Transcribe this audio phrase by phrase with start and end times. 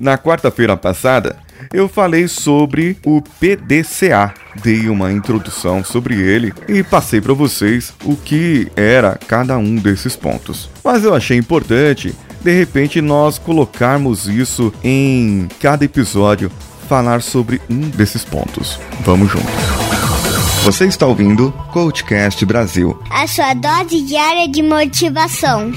[0.00, 1.36] Na quarta-feira passada,
[1.70, 4.32] eu falei sobre o PDCA.
[4.62, 10.16] Dei uma introdução sobre ele e passei para vocês o que era cada um desses
[10.16, 10.70] pontos.
[10.82, 16.50] Mas eu achei importante, de repente, nós colocarmos isso em cada episódio,
[16.88, 18.80] falar sobre um desses pontos.
[19.04, 19.50] Vamos juntos.
[20.64, 25.72] Você está ouvindo Coachcast Brasil a sua dose diária de motivação.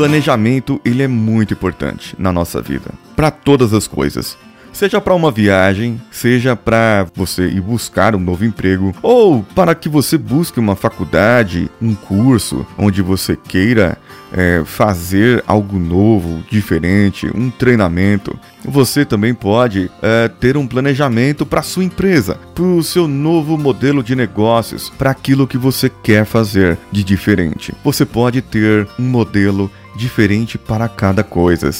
[0.00, 4.34] Planejamento ele é muito importante na nossa vida, para todas as coisas.
[4.72, 9.90] Seja para uma viagem, seja para você ir buscar um novo emprego, ou para que
[9.90, 13.98] você busque uma faculdade, um curso onde você queira
[14.32, 18.38] é, fazer algo novo, diferente, um treinamento.
[18.64, 24.02] Você também pode é, ter um planejamento para sua empresa, para o seu novo modelo
[24.02, 27.74] de negócios, para aquilo que você quer fazer de diferente.
[27.84, 31.70] Você pode ter um modelo diferente para cada coisa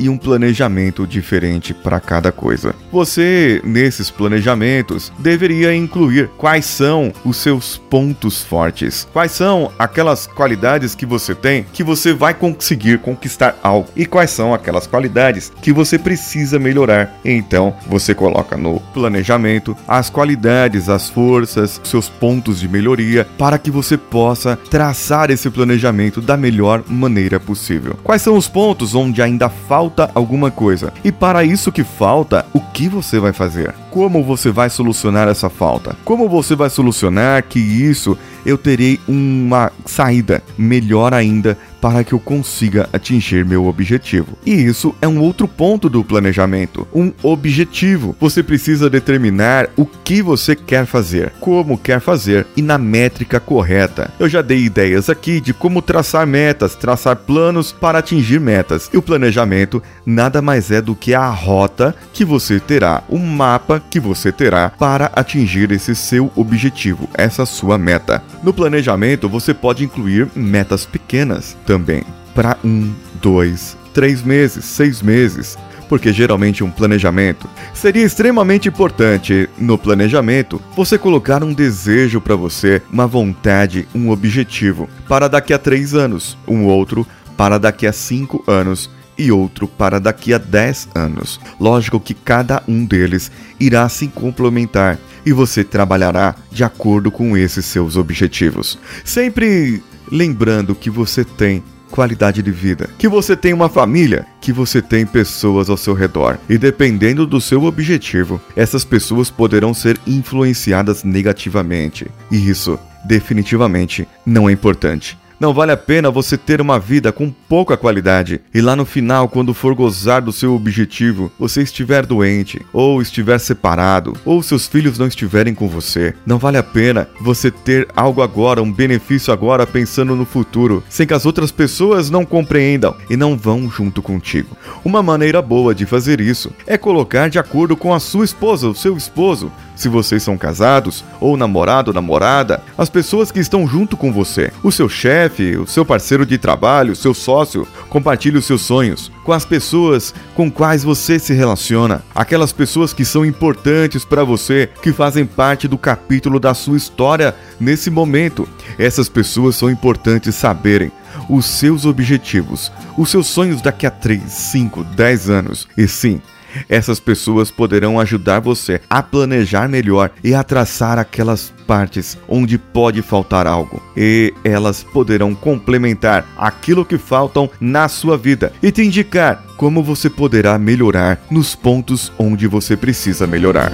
[0.00, 2.74] e um planejamento diferente para cada coisa.
[2.90, 10.94] Você, nesses planejamentos, deveria incluir quais são os seus pontos fortes, quais são aquelas qualidades
[10.94, 15.72] que você tem que você vai conseguir conquistar algo e quais são aquelas qualidades que
[15.72, 17.18] você precisa melhorar.
[17.24, 23.70] Então, você coloca no planejamento as qualidades, as forças, seus pontos de melhoria para que
[23.70, 27.98] você possa traçar esse planejamento da melhor maneira possível.
[28.02, 30.92] Quais são os pontos onde ainda falta falta alguma coisa.
[31.04, 33.74] E para isso que falta, o que você vai fazer?
[33.90, 35.96] Como você vai solucionar essa falta?
[36.04, 38.16] Como você vai solucionar que isso
[38.46, 44.36] eu terei uma saída melhor ainda para que eu consiga atingir meu objetivo.
[44.44, 48.14] E isso é um outro ponto do planejamento, um objetivo.
[48.20, 54.10] Você precisa determinar o que você quer fazer, como quer fazer e na métrica correta.
[54.18, 58.90] Eu já dei ideias aqui de como traçar metas, traçar planos para atingir metas.
[58.92, 63.82] E o planejamento nada mais é do que a rota que você terá, o mapa
[63.90, 68.22] que você terá para atingir esse seu objetivo, essa sua meta.
[68.42, 72.02] No planejamento, você pode incluir metas pequenas também,
[72.34, 72.92] para um,
[73.22, 75.56] dois, três meses, seis meses,
[75.88, 82.82] porque geralmente um planejamento seria extremamente importante no planejamento você colocar um desejo para você,
[82.92, 88.42] uma vontade, um objetivo para daqui a três anos, um outro para daqui a cinco
[88.48, 91.38] anos e outro para daqui a 10 anos.
[91.60, 97.66] Lógico que cada um deles irá se complementar e você trabalhará de acordo com esses
[97.66, 98.78] seus objetivos.
[99.04, 104.80] Sempre lembrando que você tem qualidade de vida, que você tem uma família, que você
[104.80, 106.38] tem pessoas ao seu redor.
[106.48, 112.06] E dependendo do seu objetivo, essas pessoas poderão ser influenciadas negativamente.
[112.30, 115.18] E isso definitivamente não é importante.
[115.40, 119.26] Não vale a pena você ter uma vida com pouca qualidade e lá no final,
[119.26, 124.98] quando for gozar do seu objetivo, você estiver doente, ou estiver separado, ou seus filhos
[124.98, 126.14] não estiverem com você.
[126.26, 131.06] Não vale a pena você ter algo agora, um benefício agora pensando no futuro, sem
[131.06, 134.54] que as outras pessoas não compreendam e não vão junto contigo.
[134.84, 138.74] Uma maneira boa de fazer isso é colocar de acordo com a sua esposa, o
[138.74, 143.96] seu esposo, se vocês são casados, ou namorado ou namorada, as pessoas que estão junto
[143.96, 148.44] com você, o seu chefe, o seu parceiro de trabalho, o seu sócio, compartilhe os
[148.44, 154.04] seus sonhos com as pessoas com quais você se relaciona, aquelas pessoas que são importantes
[154.04, 158.46] para você, que fazem parte do capítulo da sua história nesse momento.
[158.78, 160.92] Essas pessoas são importantes saberem
[161.28, 165.68] os seus objetivos, os seus sonhos daqui a 3, 5, 10 anos.
[165.76, 166.20] E sim,
[166.68, 173.02] essas pessoas poderão ajudar você a planejar melhor e a traçar aquelas partes onde pode
[173.02, 173.82] faltar algo.
[173.96, 180.08] E elas poderão complementar aquilo que faltam na sua vida e te indicar como você
[180.08, 183.70] poderá melhorar nos pontos onde você precisa melhorar.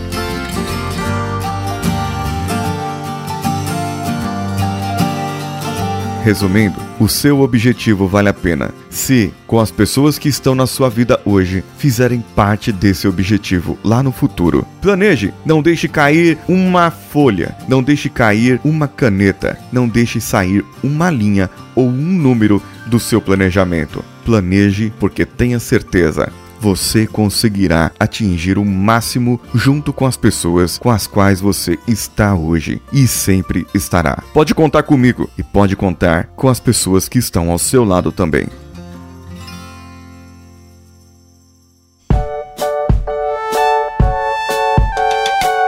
[6.26, 10.90] Resumindo, o seu objetivo vale a pena se, com as pessoas que estão na sua
[10.90, 14.66] vida hoje, fizerem parte desse objetivo lá no futuro.
[14.82, 21.10] Planeje, não deixe cair uma folha, não deixe cair uma caneta, não deixe sair uma
[21.10, 24.04] linha ou um número do seu planejamento.
[24.24, 31.06] Planeje porque tenha certeza você conseguirá atingir o máximo junto com as pessoas com as
[31.06, 34.22] quais você está hoje e sempre estará.
[34.32, 38.46] Pode contar comigo e pode contar com as pessoas que estão ao seu lado também.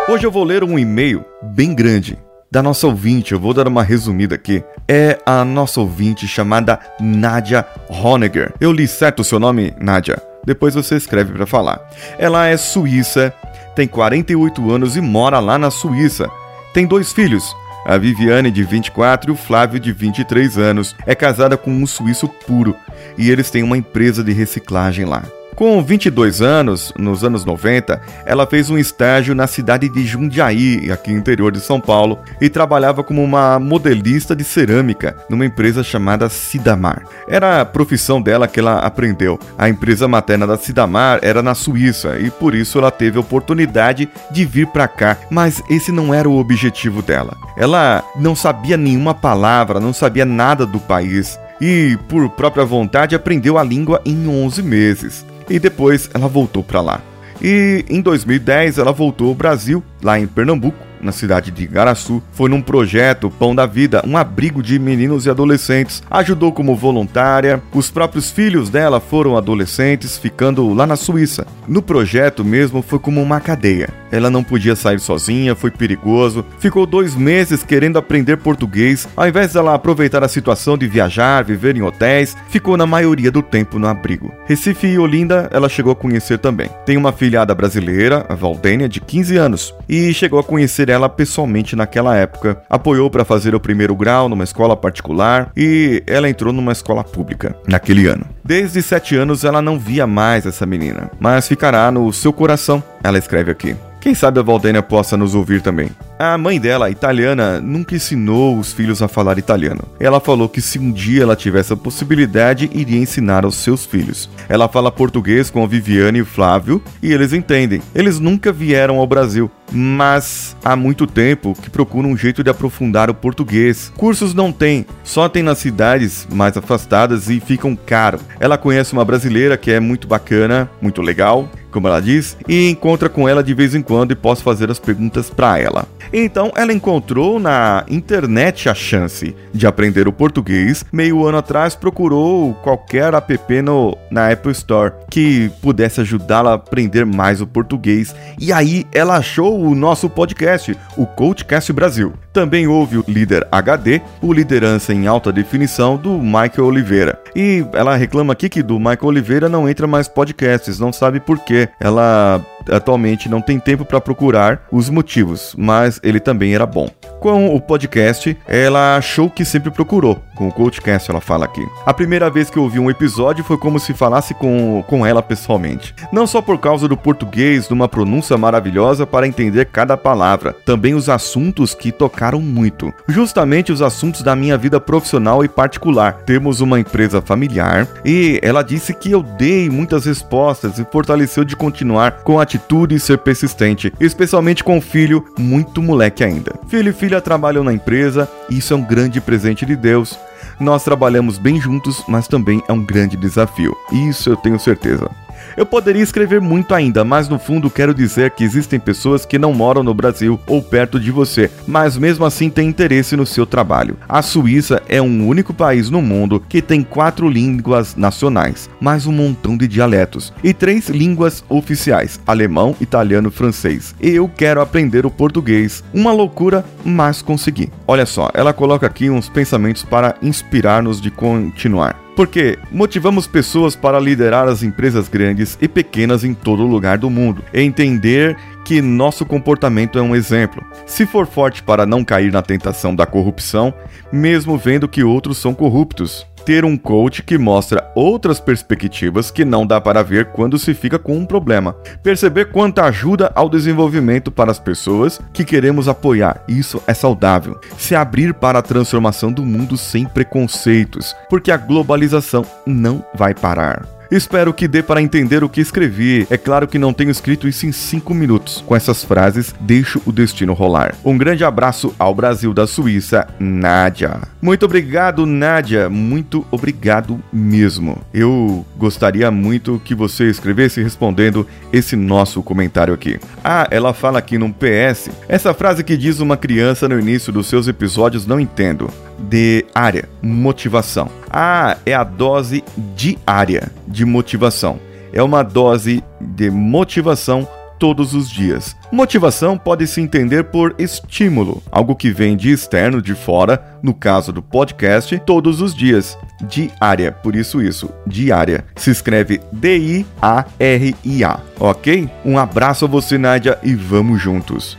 [0.09, 2.19] Hoje eu vou ler um e-mail bem grande
[2.51, 4.65] da nossa ouvinte, eu vou dar uma resumida aqui.
[4.89, 8.55] É a nossa ouvinte chamada Nadia Honegger.
[8.59, 10.28] Eu li certo o seu nome, Nadia?
[10.45, 11.81] Depois você escreve para falar.
[12.19, 13.35] Ela é suíça,
[13.75, 16.29] tem 48 anos e mora lá na Suíça.
[16.75, 17.45] Tem dois filhos,
[17.85, 20.97] a Viviane, de 24, e o Flávio, de 23 anos.
[21.07, 22.75] É casada com um suíço puro
[23.17, 25.23] e eles têm uma empresa de reciclagem lá.
[25.59, 31.11] Com 22 anos, nos anos 90, ela fez um estágio na cidade de Jundiaí, aqui
[31.11, 36.29] no interior de São Paulo, e trabalhava como uma modelista de cerâmica numa empresa chamada
[36.29, 37.03] Sidamar.
[37.27, 39.37] Era a profissão dela que ela aprendeu.
[39.59, 44.09] A empresa materna da Sidamar era na Suíça e por isso ela teve a oportunidade
[44.31, 47.37] de vir para cá, mas esse não era o objetivo dela.
[47.57, 53.59] Ela não sabia nenhuma palavra, não sabia nada do país e, por própria vontade, aprendeu
[53.59, 57.01] a língua em 11 meses e depois ela voltou para lá.
[57.41, 62.49] E em 2010 ela voltou ao Brasil, lá em Pernambuco, na cidade de Igaraçu, foi
[62.49, 66.03] num projeto Pão da Vida, um abrigo de meninos e adolescentes.
[66.11, 67.63] Ajudou como voluntária.
[67.73, 71.47] Os próprios filhos dela foram adolescentes, ficando lá na Suíça.
[71.67, 73.89] No projeto mesmo foi como uma cadeia.
[74.11, 76.45] Ela não podia sair sozinha, foi perigoso.
[76.59, 79.07] Ficou dois meses querendo aprender português.
[79.17, 83.43] Ao invés dela aproveitar a situação de viajar, viver em hotéis, ficou na maioria do
[83.43, 84.33] tempo no abrigo.
[84.47, 86.71] Recife e Olinda ela chegou a conhecer também.
[86.87, 91.09] Tem uma filhada brasileira, a Valdênia, de 15 anos, e chegou a conhecer conhecer ela
[91.09, 92.63] pessoalmente naquela época.
[92.69, 97.55] Apoiou para fazer o primeiro grau numa escola particular e ela entrou numa escola pública
[97.67, 98.27] naquele ano.
[98.45, 103.19] Desde sete anos ela não via mais essa menina, mas ficará no seu coração, ela
[103.19, 103.77] escreve aqui.
[104.01, 105.91] Quem sabe a Valdênia possa nos ouvir também.
[106.19, 109.85] A mãe dela, italiana, nunca ensinou os filhos a falar italiano.
[110.01, 114.29] Ela falou que se um dia ela tivesse a possibilidade, iria ensinar aos seus filhos.
[114.49, 117.81] Ela fala português com a Viviane e o Flávio e eles entendem.
[117.95, 123.09] Eles nunca vieram ao Brasil, mas há muito tempo que procuram um jeito de aprofundar
[123.09, 123.93] o português.
[123.97, 128.19] Cursos não tem, só tem nas cidades mais afastadas e ficam caro.
[128.41, 133.09] Ela conhece uma brasileira que é muito bacana, muito legal, como ela diz, e encontra
[133.09, 135.87] com ela de vez em quando e posso fazer as perguntas para ela.
[136.13, 140.85] Então ela encontrou na internet a chance de aprender o português.
[140.93, 147.05] Meio ano atrás procurou qualquer app no, na Apple Store que pudesse ajudá-la a aprender
[147.05, 148.15] mais o português.
[148.39, 152.13] E aí ela achou o nosso podcast, o Coachcast Brasil.
[152.39, 157.21] Também houve o Líder HD, o Liderança em Alta Definição do Michael Oliveira.
[157.35, 161.41] E ela reclama aqui que do Michael Oliveira não entra mais podcasts, não sabe por
[161.41, 161.69] quê.
[161.81, 162.41] Ela
[162.71, 166.89] atualmente não tem tempo para procurar os motivos, mas ele também era bom.
[167.21, 170.23] Com o podcast, ela achou que sempre procurou.
[170.37, 171.67] Com o Coachcast, ela fala aqui.
[171.85, 175.21] A primeira vez que eu ouvi um episódio foi como se falasse com, com ela
[175.21, 175.95] pessoalmente.
[176.13, 180.95] Não só por causa do português, de uma pronúncia maravilhosa para entender cada palavra, também
[180.95, 181.91] os assuntos que
[182.29, 182.93] tocaram muito.
[183.09, 186.13] Justamente os assuntos da minha vida profissional e particular.
[186.27, 191.57] Temos uma empresa familiar e ela disse que eu dei muitas respostas e fortaleceu de
[191.57, 196.55] continuar com atitude e ser persistente, especialmente com o filho muito moleque ainda.
[196.69, 200.19] Filho e filha trabalham na empresa e isso é um grande presente de Deus.
[200.61, 203.75] Nós trabalhamos bem juntos, mas também é um grande desafio.
[203.93, 205.09] Isso eu tenho certeza.
[205.57, 209.53] Eu poderia escrever muito ainda, mas no fundo quero dizer que existem pessoas que não
[209.53, 213.97] moram no Brasil ou perto de você, mas mesmo assim têm interesse no seu trabalho.
[214.09, 219.13] A Suíça é um único país no mundo que tem quatro línguas nacionais, mais um
[219.13, 223.95] montão de dialetos, e três línguas oficiais: alemão, italiano e francês.
[224.01, 225.83] Eu quero aprender o português.
[225.93, 227.71] Uma loucura, mas consegui.
[227.87, 234.01] Olha só, ela coloca aqui uns pensamentos para inspirar-nos de continuar porque motivamos pessoas para
[234.01, 240.01] liderar as empresas grandes e pequenas em todo lugar do mundo, entender que nosso comportamento
[240.01, 240.67] é um exemplo.
[240.85, 243.73] Se for forte para não cair na tentação da corrupção,
[244.11, 249.67] mesmo vendo que outros são corruptos, ter um coach que mostra outras perspectivas que não
[249.67, 251.75] dá para ver quando se fica com um problema.
[252.03, 256.43] Perceber quanta ajuda ao desenvolvimento para as pessoas que queremos apoiar.
[256.49, 257.61] Isso é saudável.
[257.77, 263.98] Se abrir para a transformação do mundo sem preconceitos, porque a globalização não vai parar.
[264.11, 266.27] Espero que dê para entender o que escrevi.
[266.31, 268.65] É claro que não tenho escrito isso em 5 minutos.
[268.67, 270.95] Com essas frases, deixo o destino rolar.
[271.05, 274.23] Um grande abraço ao Brasil da Suíça, Nádia.
[274.41, 275.91] Muito obrigado, Nádia.
[275.91, 277.99] Muito obrigado mesmo.
[278.15, 283.21] Eu gostaria muito que você escrevesse respondendo esse nosso comentário aqui.
[283.45, 285.11] Ah, ela fala aqui num PS.
[285.29, 290.09] Essa frase que diz uma criança no início dos seus episódios não entendo de área,
[290.23, 291.11] motivação.
[291.31, 294.79] Ah, é a dose diária de motivação.
[295.13, 297.47] É uma dose de motivação
[297.79, 298.77] todos os dias.
[298.91, 304.33] Motivação pode se entender por estímulo, algo que vem de externo, de fora, no caso
[304.33, 306.19] do podcast, todos os dias.
[306.43, 308.65] Diária, por isso isso, diária.
[308.75, 312.11] Se escreve D-I-A-R-I-A, ok?
[312.25, 314.77] Um abraço a você, Nádia, e vamos juntos.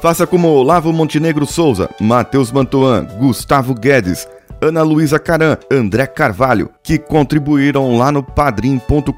[0.00, 4.26] Faça como Olavo Montenegro Souza, Matheus Mantuan, Gustavo Guedes,
[4.60, 9.12] Ana Luísa Caran, André Carvalho, que contribuíram lá no padrim.com.br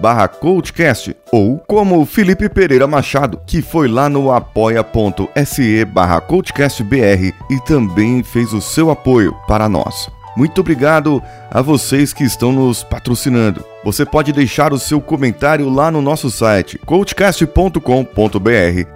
[0.00, 7.60] barra coachcast, ou como Felipe Pereira Machado, que foi lá no apoia.se barra coachcastbr e
[7.66, 10.08] também fez o seu apoio para nós.
[10.36, 11.20] Muito obrigado
[11.50, 13.64] a vocês que estão nos patrocinando.
[13.84, 17.80] Você pode deixar o seu comentário lá no nosso site coachcast.com.br